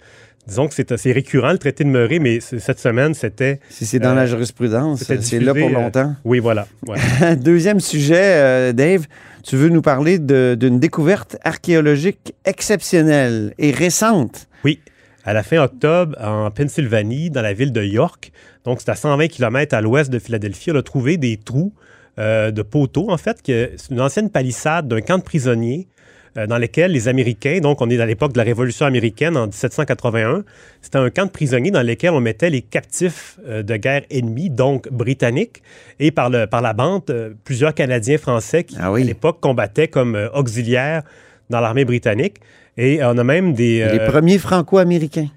Disons 0.46 0.68
que 0.68 0.74
c'est 0.74 1.12
récurrent, 1.12 1.52
le 1.52 1.58
traité 1.58 1.84
de 1.84 1.88
Murray, 1.88 2.18
mais 2.18 2.38
cette 2.40 2.78
semaine, 2.78 3.14
c'était. 3.14 3.60
Si 3.70 3.86
c'est 3.86 3.98
dans 3.98 4.10
Euh, 4.10 4.14
la 4.14 4.26
jurisprudence, 4.26 5.02
c'est 5.02 5.40
là 5.40 5.54
pour 5.54 5.68
euh, 5.68 5.72
longtemps. 5.72 6.14
Oui, 6.24 6.38
voilà. 6.38 6.66
Deuxième 7.38 7.80
sujet, 7.80 8.14
euh, 8.18 8.72
Dave, 8.72 9.06
tu 9.44 9.56
veux 9.56 9.68
nous 9.68 9.82
parler 9.82 10.18
d'une 10.18 10.80
découverte 10.80 11.36
archéologique 11.44 12.34
exceptionnelle 12.46 13.52
et 13.58 13.70
récente? 13.72 14.48
Oui, 14.64 14.80
à 15.24 15.34
la 15.34 15.42
fin 15.42 15.62
octobre, 15.62 16.16
en 16.18 16.50
Pennsylvanie, 16.50 17.30
dans 17.30 17.42
la 17.42 17.52
ville 17.52 17.72
de 17.72 17.82
York, 17.82 18.32
donc 18.64 18.80
c'est 18.80 18.88
à 18.88 18.94
120 18.94 19.28
km 19.28 19.74
à 19.74 19.82
l'ouest 19.82 20.10
de 20.10 20.18
Philadelphie, 20.18 20.70
on 20.72 20.76
a 20.76 20.82
trouvé 20.82 21.18
des 21.18 21.36
trous 21.36 21.74
euh, 22.18 22.50
de 22.50 22.62
poteaux, 22.62 23.10
en 23.10 23.18
fait, 23.18 23.38
c'est 23.44 23.90
une 23.90 24.00
ancienne 24.00 24.30
palissade 24.30 24.88
d'un 24.88 25.02
camp 25.02 25.18
de 25.18 25.22
prisonniers 25.22 25.88
euh, 26.36 26.46
dans 26.46 26.58
lesquels 26.58 26.90
les 26.90 27.08
Américains, 27.08 27.60
donc 27.60 27.80
on 27.80 27.88
est 27.90 28.00
à 28.00 28.06
l'époque 28.06 28.32
de 28.32 28.38
la 28.38 28.44
Révolution 28.44 28.86
américaine 28.86 29.36
en 29.36 29.46
1781, 29.46 30.44
c'était 30.82 30.98
un 30.98 31.10
camp 31.10 31.26
de 31.26 31.30
prisonniers 31.30 31.70
dans 31.70 31.86
lequel 31.86 32.10
on 32.10 32.20
mettait 32.20 32.50
les 32.50 32.62
captifs 32.62 33.38
euh, 33.46 33.62
de 33.62 33.76
guerre 33.76 34.02
ennemis, 34.10 34.50
donc 34.50 34.88
britanniques, 34.90 35.62
et 36.00 36.10
par, 36.10 36.30
le, 36.30 36.46
par 36.46 36.60
la 36.62 36.72
bande, 36.72 37.02
euh, 37.10 37.34
plusieurs 37.44 37.74
Canadiens 37.74 38.18
français 38.18 38.64
qui, 38.64 38.76
Ah 38.80 38.90
oui. 38.90 39.02
à 39.02 39.04
l'époque, 39.04 39.40
combattaient 39.40 39.88
comme 39.88 40.18
auxiliaires 40.34 41.02
dans 41.50 41.60
l'armée 41.60 41.84
britannique. 41.84 42.36
Et 42.76 42.98
on 43.04 43.16
a 43.18 43.24
même 43.24 43.54
des... 43.54 43.86
Les 43.92 44.00
premiers 44.00 44.38
franco-américains. 44.38 45.28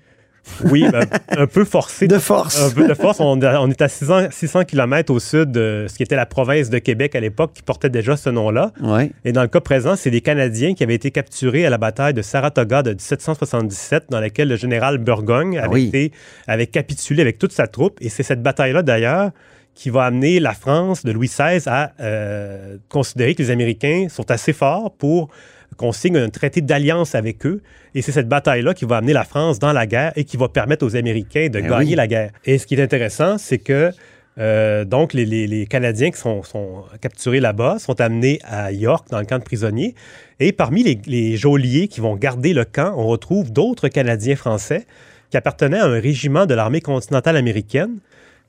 Oui, 0.66 0.86
ben, 0.92 1.06
un 1.30 1.48
peu 1.48 1.66
forcé. 1.66 2.08
De 2.08 2.18
force. 2.18 2.62
Un 2.62 2.72
peu 2.72 2.88
de 2.88 2.94
force. 2.94 3.20
On, 3.20 3.40
on 3.42 3.70
est 3.70 3.82
à 3.82 3.88
600, 3.88 4.28
600 4.32 4.66
km 4.66 5.14
au 5.14 5.20
sud 5.20 5.52
de 5.52 5.86
ce 5.90 5.96
qui 5.96 6.04
était 6.04 6.16
la 6.16 6.26
province 6.26 6.70
de 6.70 6.80
Québec 6.80 7.16
à 7.16 7.20
l'époque, 7.20 7.52
qui 7.54 7.62
portait 7.62 7.90
déjà 7.90 8.18
ce 8.18 8.30
nom-là. 8.30 8.72
Oui. 8.82 9.12
Et 9.26 9.32
dans 9.32 9.42
le 9.42 9.48
cas 9.48 9.60
présent, 9.62 9.96
c'est 9.96 10.12
des 10.12 10.22
Canadiens 10.22 10.74
qui 10.74 10.84
avaient 10.84 10.96
été 10.96 11.12
capturés 11.12 11.66
à 11.66 11.70
la 11.70 11.78
bataille 11.78 12.14
de 12.14 12.22
Saratoga 12.22 12.84
de 12.84 12.92
1777, 12.92 14.06
dans 14.10 14.20
laquelle 14.20 14.48
le 14.48 14.56
général 14.56 14.98
Burgogne 14.98 15.60
Ah 15.62 15.66
avait, 15.66 15.74
oui. 15.74 15.88
été, 15.88 16.12
avait 16.48 16.68
capitulé 16.68 17.22
avec 17.22 17.38
toute 17.38 17.52
sa 17.52 17.68
troupe. 17.68 17.98
Et 18.02 18.10
c'est 18.10 18.24
cette 18.24 18.42
bataille-là, 18.42 18.84
d'ailleurs, 18.84 19.32
qui 19.76 19.90
va 19.92 20.06
amener 20.06 20.40
la 20.40 20.54
France 20.54 21.06
de 21.06 21.12
Louis 21.12 21.28
XVI 21.28 21.62
à 21.68 21.92
euh, 22.00 22.78
considérer 22.90 23.36
que 23.36 23.44
les 23.44 23.52
Américains 23.52 24.08
sont 24.10 24.32
assez 24.32 24.52
forts 24.54 24.92
pour 24.98 25.30
qu'on 25.76 25.92
signe 25.92 26.18
un 26.18 26.30
traité 26.30 26.62
d'alliance 26.62 27.14
avec 27.16 27.46
eux. 27.46 27.62
Et 27.94 28.02
c'est 28.02 28.12
cette 28.12 28.28
bataille-là 28.30 28.74
qui 28.74 28.86
va 28.86 28.98
amener 28.98 29.14
la 29.14 29.24
France 29.24 29.60
dans 29.60 29.74
la 29.74 29.86
guerre 29.86 30.14
et 30.16 30.24
qui 30.24 30.38
va 30.38 30.48
permettre 30.48 30.86
aux 30.86 30.96
Américains 30.96 31.48
de 31.48 31.60
Ben 31.60 31.68
gagner 31.68 31.90
oui. 31.92 31.96
la 31.96 32.08
guerre. 32.08 32.32
Et 32.46 32.58
ce 32.58 32.66
qui 32.66 32.76
est 32.76 32.82
intéressant, 32.82 33.38
c'est 33.38 33.58
que 33.60 33.92
euh, 34.40 34.86
donc 34.86 35.14
les, 35.14 35.26
les- 35.26 35.48
les 35.48 35.66
Canadiens 35.66 36.12
qui 36.12 36.20
sont, 36.20 36.44
sont 36.44 36.84
capturés 37.02 37.40
là-bas 37.40 37.80
sont 37.80 38.00
amenés 38.00 38.40
à 38.44 38.72
York 38.72 39.08
dans 39.10 39.20
le 39.20 39.26
camp 39.26 39.40
de 39.40 39.44
prisonniers. 39.44 39.96
Et 40.40 40.52
parmi 40.52 40.84
les, 40.84 41.00
les 41.08 41.38
geôliers 41.38 41.88
qui 41.88 42.02
vont 42.02 42.16
garder 42.16 42.54
le 42.54 42.64
camp, 42.64 42.94
on 42.98 43.08
retrouve 43.08 43.52
d'autres 43.52 43.88
Canadiens 43.88 44.36
français 44.36 44.86
qui 45.32 45.38
appartenaient 45.38 45.80
à 45.80 45.86
un 45.86 46.00
régiment 46.00 46.46
de 46.46 46.54
l'armée 46.54 46.82
continentale 46.82 47.36
américaine 47.36 47.98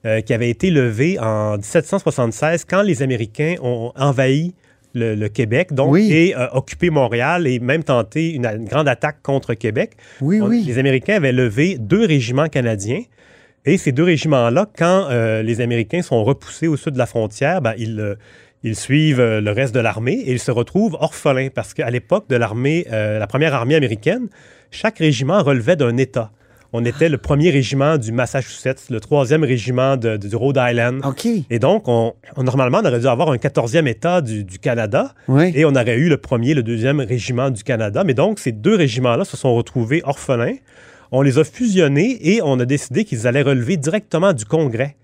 euh, 0.04 0.20
qui 0.20 0.32
avait 0.34 0.50
été 0.50 0.70
levé 0.70 1.18
en 1.18 1.56
1776 1.56 2.64
quand 2.66 2.82
les 2.82 3.02
Américains 3.02 3.54
ont 3.62 3.92
envahi 3.96 4.54
le, 4.94 5.14
le 5.14 5.28
Québec, 5.28 5.72
donc, 5.72 5.92
Oui. 5.92 6.12
et 6.12 6.36
euh, 6.36 6.46
occuper 6.52 6.90
Montréal 6.90 7.46
et 7.46 7.58
même 7.60 7.84
tenter 7.84 8.32
une, 8.32 8.46
une 8.46 8.64
grande 8.64 8.88
attaque 8.88 9.22
contre 9.22 9.54
Québec. 9.54 9.92
Oui, 10.20 10.40
On- 10.40 10.46
oui. 10.48 10.64
Les 10.66 10.78
Américains 10.78 11.16
avaient 11.16 11.32
levé 11.32 11.76
deux 11.78 12.04
régiments 12.06 12.48
canadiens. 12.48 13.02
Et 13.66 13.76
ces 13.76 13.92
deux 13.92 14.04
régiments-là, 14.04 14.66
quand 14.78 15.08
euh, 15.10 15.42
les 15.42 15.60
Américains 15.60 16.00
sont 16.02 16.24
repoussés 16.24 16.68
au 16.68 16.76
sud 16.76 16.94
de 16.94 16.98
la 16.98 17.06
frontière, 17.06 17.60
ben, 17.60 17.74
ils, 17.76 18.00
euh, 18.00 18.14
ils 18.62 18.76
suivent 18.76 19.20
le 19.22 19.50
reste 19.52 19.74
de 19.74 19.80
l'armée 19.80 20.14
et 20.14 20.32
ils 20.32 20.38
se 20.38 20.50
retrouvent 20.50 20.96
orphelins 21.00 21.48
parce 21.54 21.74
qu'à 21.74 21.90
l'époque 21.90 22.28
de 22.28 22.36
l'armée, 22.36 22.86
la 22.90 23.26
première 23.28 23.54
armée 23.54 23.74
américaine, 23.76 24.28
chaque 24.72 24.98
régiment 24.98 25.42
relevait 25.42 25.76
d'un 25.76 25.96
État. 25.96 26.32
On 26.74 26.84
était 26.84 27.08
le 27.08 27.16
premier 27.16 27.48
régiment 27.50 27.96
du 27.96 28.12
Massachusetts, 28.12 28.90
le 28.90 29.00
troisième 29.00 29.42
régiment 29.42 29.96
de- 29.96 30.18
du 30.18 30.36
Rhode 30.36 30.58
Island. 30.60 31.00
OK. 31.04 31.26
Et 31.48 31.58
donc, 31.58 31.88
on, 31.88 32.12
on- 32.36 32.42
normalement, 32.42 32.80
on 32.82 32.86
aurait 32.86 33.00
dû 33.00 33.06
avoir 33.06 33.30
un 33.30 33.38
quatorzième 33.38 33.86
État 33.88 34.20
du, 34.20 34.44
du 34.44 34.58
Canada. 34.58 35.14
Oui. 35.28 35.50
Et 35.54 35.64
on 35.64 35.70
aurait 35.70 35.96
eu 35.96 36.08
le 36.10 36.18
premier, 36.18 36.52
le 36.52 36.62
deuxième 36.62 37.00
régiment 37.00 37.48
du 37.50 37.62
Canada. 37.64 38.04
Mais 38.04 38.12
donc, 38.14 38.38
ces 38.38 38.52
deux 38.52 38.74
régiments-là 38.76 39.24
se 39.24 39.36
sont 39.36 39.54
retrouvés 39.54 40.02
orphelins. 40.04 40.56
On 41.10 41.22
les 41.22 41.38
a 41.38 41.44
fusionnés 41.44 42.18
et 42.34 42.42
on 42.42 42.60
a 42.60 42.66
décidé 42.66 43.04
qu'ils 43.04 43.26
allaient 43.26 43.40
relever 43.40 43.78
directement 43.78 44.34
du 44.34 44.44
Congrès. 44.44 44.94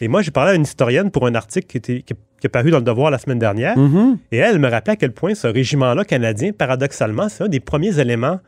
Et 0.00 0.08
moi, 0.08 0.22
j'ai 0.22 0.32
parlé 0.32 0.50
à 0.50 0.54
une 0.56 0.62
historienne 0.62 1.12
pour 1.12 1.28
un 1.28 1.36
article 1.36 1.68
qui, 1.68 1.76
était, 1.76 2.02
qui, 2.02 2.14
qui 2.40 2.46
est 2.46 2.48
paru 2.48 2.72
dans 2.72 2.78
le 2.78 2.82
Devoir 2.84 3.12
la 3.12 3.18
semaine 3.18 3.38
dernière. 3.38 3.78
Mhm. 3.78 4.18
Et 4.32 4.38
elle 4.38 4.58
me 4.58 4.68
rappelait 4.68 4.94
à 4.94 4.96
quel 4.96 5.12
point 5.12 5.36
ce 5.36 5.46
régiment-là 5.46 6.04
canadien, 6.04 6.50
paradoxalement, 6.50 7.28
c'est 7.28 7.44
un 7.44 7.48
des 7.48 7.60
premiers 7.60 8.00
éléments 8.00 8.40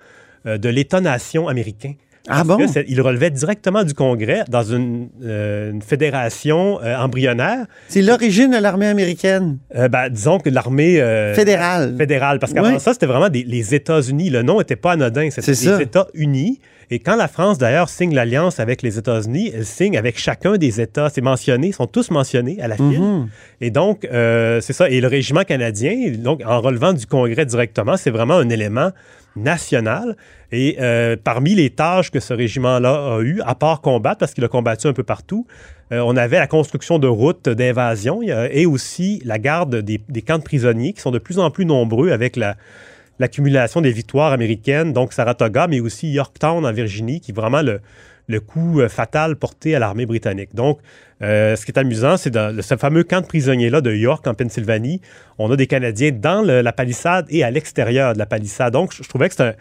euh, 0.46 0.58
de 0.58 0.68
l'État-nation 0.68 1.46
américain. 1.46 1.92
Ah 2.28 2.42
bon? 2.44 2.56
que 2.56 2.64
il 2.88 3.00
relevait 3.02 3.30
directement 3.30 3.84
du 3.84 3.92
Congrès 3.94 4.44
dans 4.48 4.62
une, 4.62 5.08
euh, 5.22 5.70
une 5.72 5.82
fédération 5.82 6.80
euh, 6.82 6.96
embryonnaire. 6.96 7.66
C'est 7.88 8.00
l'origine 8.02 8.50
de 8.52 8.56
l'armée 8.58 8.86
américaine 8.86 9.58
Euh, 9.76 9.88
ben, 9.88 10.08
disons 10.08 10.38
que 10.38 10.48
l'armée 10.48 11.00
euh, 11.00 11.34
fédérale. 11.34 11.94
fédérale. 11.98 12.38
Parce 12.38 12.52
qu'avant 12.52 12.72
Oui. 12.72 12.80
ça, 12.80 12.92
c'était 12.94 13.06
vraiment 13.06 13.28
des- 13.28 13.44
les 13.44 13.74
États-Unis. 13.74 14.30
Le 14.30 14.42
nom 14.42 14.58
n'était 14.58 14.76
pas 14.76 14.92
anodin. 14.92 15.28
C'était 15.30 15.50
les 15.50 15.54
ça. 15.56 15.76
Et 16.90 16.98
quand 16.98 17.16
la 17.16 17.28
France, 17.28 17.58
d'ailleurs, 17.58 17.88
signe 17.88 18.14
l'alliance 18.14 18.60
avec 18.60 18.82
les 18.82 18.98
États-Unis, 18.98 19.52
elle 19.54 19.64
signe 19.64 19.96
avec 19.96 20.18
chacun 20.18 20.56
des 20.56 20.80
États. 20.80 21.08
C'est 21.08 21.20
mentionné, 21.20 21.68
ils 21.68 21.74
sont 21.74 21.86
tous 21.86 22.10
mentionnés 22.10 22.60
à 22.60 22.68
la 22.68 22.76
file. 22.76 23.00
Mhm. 23.00 23.28
Et 23.60 23.70
donc, 23.70 24.04
euh, 24.04 24.60
c'est 24.60 24.72
ça. 24.72 24.88
Et 24.88 25.00
le 25.00 25.08
régiment 25.08 25.44
canadien, 25.44 26.12
donc, 26.18 26.42
en 26.44 26.60
relevant 26.60 26.92
du 26.92 27.06
Congrès 27.06 27.46
directement, 27.46 27.96
c'est 27.96 28.10
vraiment 28.10 28.34
un 28.34 28.48
élément 28.48 28.90
national. 29.36 30.16
Et 30.52 30.76
euh, 30.80 31.16
parmi 31.22 31.54
les 31.54 31.70
tâches 31.70 32.10
que 32.10 32.20
ce 32.20 32.32
régiment-là 32.32 33.16
a 33.16 33.20
eu, 33.20 33.40
à 33.44 33.54
part 33.54 33.80
combattre, 33.80 34.18
parce 34.18 34.34
qu'il 34.34 34.44
a 34.44 34.48
combattu 34.48 34.86
un 34.86 34.92
peu 34.92 35.02
partout, 35.02 35.46
euh, 35.92 36.00
on 36.00 36.16
avait 36.16 36.38
la 36.38 36.46
construction 36.46 36.98
de 36.98 37.08
routes 37.08 37.48
d'invasion 37.48 38.20
et 38.22 38.64
aussi 38.64 39.20
la 39.24 39.38
garde 39.38 39.76
des, 39.76 40.00
des 40.08 40.22
camps 40.22 40.38
de 40.38 40.44
prisonniers 40.44 40.92
qui 40.92 41.00
sont 41.00 41.10
de 41.10 41.18
plus 41.18 41.38
en 41.38 41.50
plus 41.50 41.66
nombreux 41.66 42.10
avec 42.10 42.36
la, 42.36 42.56
l'accumulation 43.18 43.80
des 43.80 43.92
victoires 43.92 44.32
américaines, 44.32 44.92
donc 44.92 45.12
Saratoga, 45.12 45.66
mais 45.66 45.80
aussi 45.80 46.10
Yorktown 46.10 46.64
en 46.64 46.72
Virginie, 46.72 47.20
qui 47.20 47.30
est 47.30 47.34
vraiment 47.34 47.62
le, 47.62 48.40
coup 48.40 48.80
euh, 48.80 48.88
fatal 48.88 49.36
porté 49.36 49.74
à 49.74 49.78
l'armée 49.78 50.06
britannique. 50.06 50.54
Donc, 50.54 50.78
euh, 51.22 51.56
ce 51.56 51.64
qui 51.64 51.70
est 51.72 51.78
amusant, 51.78 52.16
c'est 52.16 52.30
dans 52.30 52.60
ce 52.60 52.76
fameux 52.76 53.04
camp 53.04 53.20
de 53.20 53.26
prisonniers-là 53.26 53.80
de 53.80 53.94
York, 53.94 54.26
en 54.26 54.34
Pennsylvanie, 54.34 55.00
on 55.38 55.50
a 55.50 55.56
des 55.56 55.66
Canadiens 55.66 56.10
dans 56.10 56.42
la 56.42 56.72
palissade 56.72 57.26
et 57.28 57.44
à 57.44 57.50
l'extérieur 57.50 58.14
de 58.14 58.18
la 58.18 58.26
palissade. 58.26 58.72
Donc, 58.72 58.92
je, 58.94 59.02
je 59.02 59.08
trouvais 59.08 59.28
que 59.28 59.42
un- 59.42 59.54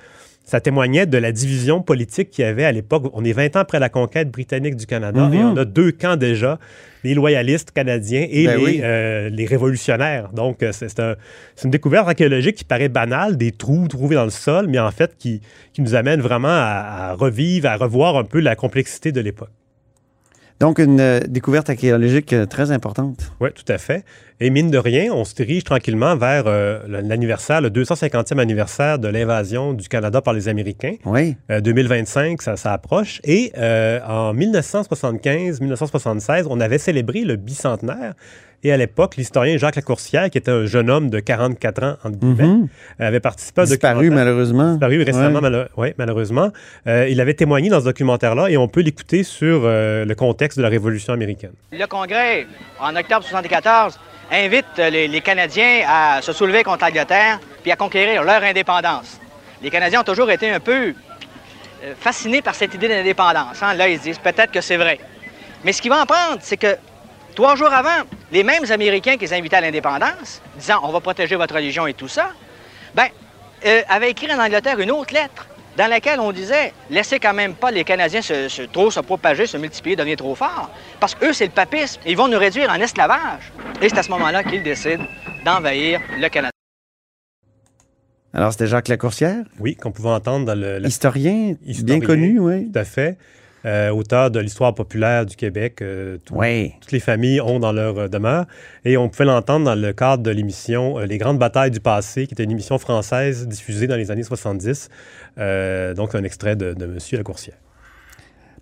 ça 0.44 0.60
témoignait 0.60 1.06
de 1.06 1.18
la 1.18 1.32
division 1.32 1.82
politique 1.82 2.30
qu'il 2.30 2.44
y 2.44 2.48
avait 2.48 2.66
à 2.66 2.72
l'époque. 2.72 3.10
On 3.14 3.24
est 3.24 3.32
20 3.32 3.56
ans 3.56 3.60
après 3.62 3.80
la 3.80 3.88
conquête 3.90 4.30
britannique 4.30 4.76
du 4.76 4.86
Canada 4.86 5.30
et 5.34 5.38
on 5.44 5.58
a 5.58 5.64
deux 5.66 5.92
camps 5.94 6.18
déjà, 6.18 6.60
les 7.06 7.14
loyalistes 7.14 7.72
canadiens 7.72 8.26
et 8.30 8.46
Ben 8.46 8.58
les, 8.58 8.64
oui. 8.64 8.82
euh, 8.84 9.30
les 9.30 9.46
révolutionnaires. 9.46 10.30
Donc, 10.34 10.62
euh, 10.62 10.72
c'est 10.74 10.90
c'est 10.90 11.00
un- 11.00 11.16
c'est 11.56 11.66
une 11.66 11.72
découverte 11.72 12.08
archéologique 12.08 12.56
qui 12.58 12.66
paraît 12.66 12.90
banale, 12.90 13.38
des 13.38 13.52
trous 13.52 13.88
trouvés 13.88 14.16
dans 14.16 14.26
le 14.26 14.30
sol, 14.32 14.68
mais 14.68 14.80
en 14.80 14.92
fait 14.92 15.16
qui, 15.18 15.40
qui 15.72 15.82
nous 15.82 15.96
amène 15.96 16.20
vraiment 16.22 16.50
à, 16.50 17.10
à 17.12 17.14
revivre, 17.14 17.70
à 17.70 17.78
revoir 17.78 18.18
un 18.18 18.24
peu 18.26 18.40
la 18.42 18.56
complexité 18.56 19.12
de 19.14 19.22
l'époque. 19.22 19.50
Donc, 20.64 20.80
une 20.80 21.02
euh, 21.02 21.20
découverte 21.28 21.70
archéologique 21.70 22.32
euh, 22.32 22.46
très 22.46 22.72
importante. 22.72 23.34
Oui, 23.42 23.50
tout 23.54 23.66
à 23.68 23.78
fait. 23.78 24.06
Et 24.40 24.50
mine 24.50 24.72
de 24.72 24.78
rien, 24.78 25.12
on 25.12 25.26
se 25.26 25.36
dirige 25.36 25.66
tranquillement 25.66 26.16
vers 26.16 26.46
euh, 26.48 26.80
l'anniversaire, 26.88 27.60
le 27.60 27.70
250e 27.70 28.40
anniversaire 28.40 28.98
de 28.98 29.10
l'invasion 29.10 29.74
du 29.74 29.90
Canada 29.90 30.22
par 30.22 30.34
les 30.34 30.48
Américains. 30.48 30.96
Oui. 31.04 31.36
Euh, 31.52 31.60
2025, 31.60 32.42
ça, 32.42 32.56
ça 32.56 32.72
approche. 32.72 33.20
Et 33.26 33.52
en 33.58 34.34
1975-1976, 34.34 36.46
on 36.50 36.62
avait 36.62 36.78
célébré 36.78 37.26
le 37.26 37.36
bicentenaire. 37.36 38.14
Et 38.66 38.72
à 38.72 38.78
l'époque, 38.78 39.18
l'historien 39.18 39.58
Jacques 39.58 39.76
Lacourcière, 39.76 40.30
qui 40.30 40.38
était 40.38 40.52
un 40.52 40.66
jeune 40.66 40.90
homme 40.90 41.10
de 41.10 41.20
44 41.20 41.84
ans, 41.84 41.96
entre 42.04 42.18
guillemets, 42.18 42.44
Mhm. 42.48 42.68
avait 43.00 43.20
participé 43.20 43.62
à 43.62 43.64
un 43.64 43.68
Disparu, 43.68 43.96
documentaire- 44.06 44.26
malheureusement. 44.26 44.72
disparu 44.72 45.04
récemment, 45.04 45.40
Ouais. 45.42 45.66
ouais, 45.78 45.96
malheureusement. 45.98 46.52
Euh, 46.88 47.08
il 47.10 47.20
avait 47.20 47.34
témoigné 47.34 47.70
dans 47.70 47.80
ce 47.82 47.86
documentaire-là 47.86 48.50
et 48.50 48.56
on 48.58 48.68
peut 48.70 48.82
l'écouter 48.82 49.24
sur 49.24 49.62
euh, 49.66 50.06
le 50.06 50.16
contexte 50.16 50.58
de 50.58 50.64
la 50.64 50.70
Révolution 50.70 51.14
américaine. 51.14 51.52
Le 51.72 51.86
Congrès, 51.88 52.48
en 52.80 52.96
octobre 52.96 53.24
74, 53.26 54.00
invite 54.32 54.66
les, 54.78 55.08
les 55.10 55.22
Canadiens 55.22 55.82
à 55.88 56.22
se 56.22 56.32
soulever 56.32 56.64
contre 56.64 56.86
l'Angleterre 56.86 57.40
puis 57.62 57.72
à 57.72 57.76
conquérir 57.76 58.24
leur 58.24 58.42
indépendance. 58.44 59.20
Les 59.62 59.70
Canadiens 59.70 60.02
ont 60.02 60.06
toujours 60.06 60.32
été 60.32 60.50
un 60.50 60.60
peu 60.62 60.94
euh, 61.84 61.94
fascinés 62.00 62.42
par 62.42 62.56
cette 62.56 62.74
idée 62.74 62.88
d'indépendance. 62.88 63.62
hein. 63.62 63.74
Là, 63.74 63.90
ils 63.90 63.98
se 63.98 64.04
disent 64.04 64.20
peut-être 64.20 64.52
que 64.52 64.62
c'est 64.62 64.78
vrai. 64.78 65.00
Mais 65.66 65.74
ce 65.74 65.82
qui 65.82 65.90
va 65.90 66.02
en 66.02 66.06
prendre, 66.06 66.38
c'est 66.40 66.56
que 66.58 66.78
trois 67.36 67.56
jours 67.56 67.72
avant, 67.74 68.04
les 68.32 68.44
mêmes 68.44 68.66
Américains 68.72 69.14
qui 69.14 69.26
les 69.26 69.34
invitaient 69.34 69.58
à 69.58 69.62
l'indépendance, 69.62 70.42
disant 70.58 70.80
on 70.84 70.92
va 70.92 71.00
protéger 71.00 71.36
votre 71.36 71.56
religion 71.56 71.88
et 71.88 71.94
tout 71.94 72.08
ça, 72.08 72.32
ben, 72.96 73.08
euh, 73.66 73.82
avaient 73.90 74.12
écrit 74.12 74.32
en 74.34 74.40
Angleterre 74.44 74.80
une 74.80 74.92
autre 74.92 75.14
lettre 75.14 75.48
dans 75.78 75.88
laquelle 75.88 76.20
on 76.20 76.32
disait 76.32 76.72
laissez 76.92 77.20
quand 77.20 77.34
même 77.34 77.56
pas 77.56 77.72
les 77.72 77.84
Canadiens 77.84 78.22
se, 78.22 78.48
se- 78.48 78.62
trop 78.64 78.92
se 78.92 79.00
propager, 79.00 79.48
se 79.48 79.58
multiplier, 79.58 79.96
devenir 79.96 80.18
trop 80.18 80.36
forts, 80.36 80.70
parce 81.00 81.16
qu'eux, 81.16 81.34
c'est 81.34 81.46
le 81.46 81.52
papisme. 81.52 82.00
Ils 82.06 82.16
vont 82.18 82.28
nous 82.28 82.38
réduire 82.38 82.70
en 82.70 82.76
esclavage. 82.80 83.52
Et 83.82 83.90
c'est 83.90 83.98
à 83.98 84.04
ce 84.04 84.12
moment-là 84.12 84.44
qu'ils 84.44 84.62
décident 84.64 85.04
d'envahir 85.44 86.00
le 86.20 86.30
Canada. 86.30 86.52
Alors, 88.36 88.52
c'était 88.52 88.68
Jacques 88.68 88.88
Lacourcière, 88.88 89.44
Oui, 89.60 89.76
qu'on 89.76 89.92
pouvait 89.92 90.10
entendre 90.10 90.46
dans 90.46 90.56
le, 90.60 90.80
la 90.80 90.88
historien, 90.88 91.56
Historien. 91.66 91.98
bien 92.00 92.08
connu, 92.08 92.40
oui. 92.40 92.72
Tout 92.72 92.80
à 92.80 92.84
fait. 92.84 93.18
Euh, 93.66 93.92
auteur 93.92 94.30
de 94.30 94.40
l'histoire 94.40 94.76
populaire 94.76 95.26
du 95.26 95.36
Québec. 95.38 95.82
euh, 95.82 96.18
tout- 96.26 96.34
Oui. 96.36 96.74
Toutes 96.82 96.92
les 96.92 97.00
familles 97.00 97.40
ont 97.40 97.60
dans 97.60 97.72
leur 97.72 97.98
euh, 97.98 98.08
demeure. 98.10 98.46
Et 98.84 98.98
on 98.98 99.08
pouvait 99.08 99.24
l'entendre 99.26 99.66
dans 99.66 99.76
le 99.76 99.94
cadre 99.94 100.22
de 100.22 100.32
l'émission 100.32 100.98
Les 101.00 101.18
Grandes 101.18 101.40
Batailles 101.40 101.72
du 101.72 101.80
passé, 101.80 102.28
qui 102.28 102.34
était 102.34 102.44
une 102.44 102.52
émission 102.52 102.78
française 102.78 103.48
diffusée 103.48 103.88
dans 103.88 103.96
les 103.96 104.12
années 104.12 104.24
70. 104.24 104.90
Euh, 105.38 105.94
donc, 105.94 106.14
un 106.14 106.24
extrait 106.24 106.56
de, 106.58 106.74
de 106.74 106.86
Monsieur 106.86 107.18
Lacourcière. 107.18 107.56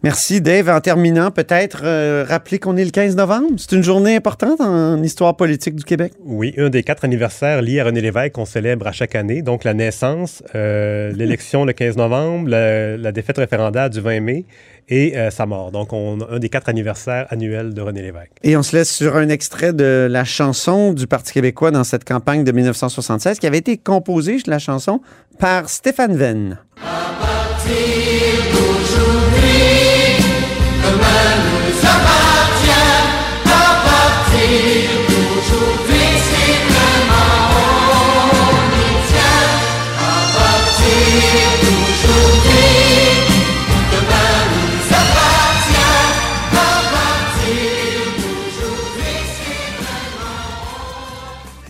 Merci, 0.03 0.41
Dave. 0.41 0.67
En 0.69 0.81
terminant, 0.81 1.29
peut-être 1.29 1.81
euh, 1.83 2.25
rappeler 2.27 2.57
qu'on 2.57 2.75
est 2.75 2.83
le 2.85 2.89
15 2.89 3.15
novembre. 3.15 3.49
C'est 3.57 3.71
une 3.75 3.83
journée 3.83 4.15
importante 4.15 4.59
en 4.59 5.01
histoire 5.03 5.37
politique 5.37 5.75
du 5.75 5.83
Québec. 5.83 6.13
Oui, 6.25 6.55
un 6.57 6.69
des 6.69 6.81
quatre 6.81 7.05
anniversaires 7.05 7.61
liés 7.61 7.79
à 7.81 7.83
René 7.83 8.01
Lévesque 8.01 8.31
qu'on 8.33 8.45
célèbre 8.45 8.87
à 8.87 8.91
chaque 8.93 9.13
année. 9.13 9.43
Donc, 9.43 9.63
la 9.63 9.75
naissance, 9.75 10.41
euh, 10.55 11.11
l'élection 11.11 11.65
le 11.65 11.73
15 11.73 11.97
novembre, 11.97 12.49
la, 12.49 12.97
la 12.97 13.11
défaite 13.11 13.37
référendaire 13.37 13.91
du 13.91 13.99
20 14.01 14.21
mai 14.21 14.45
et 14.89 15.17
euh, 15.17 15.29
sa 15.31 15.45
mort. 15.45 15.71
Donc, 15.71 15.93
on 15.93 16.21
a 16.21 16.35
un 16.35 16.39
des 16.39 16.49
quatre 16.49 16.69
anniversaires 16.69 17.27
annuels 17.29 17.73
de 17.73 17.81
René 17.81 18.01
Lévesque. 18.01 18.31
Et 18.43 18.57
on 18.57 18.63
se 18.63 18.75
laisse 18.75 18.93
sur 18.93 19.15
un 19.15 19.29
extrait 19.29 19.73
de 19.73 20.07
la 20.09 20.23
chanson 20.23 20.93
du 20.93 21.07
Parti 21.07 21.33
québécois 21.33 21.71
dans 21.71 21.83
cette 21.83 22.03
campagne 22.03 22.43
de 22.43 22.51
1976 22.51 23.39
qui 23.39 23.47
avait 23.47 23.59
été 23.59 23.77
composée, 23.77 24.37
la 24.47 24.59
chanson, 24.59 25.01
par 25.39 25.69
Stéphane 25.69 26.15
Venn. 26.15 26.59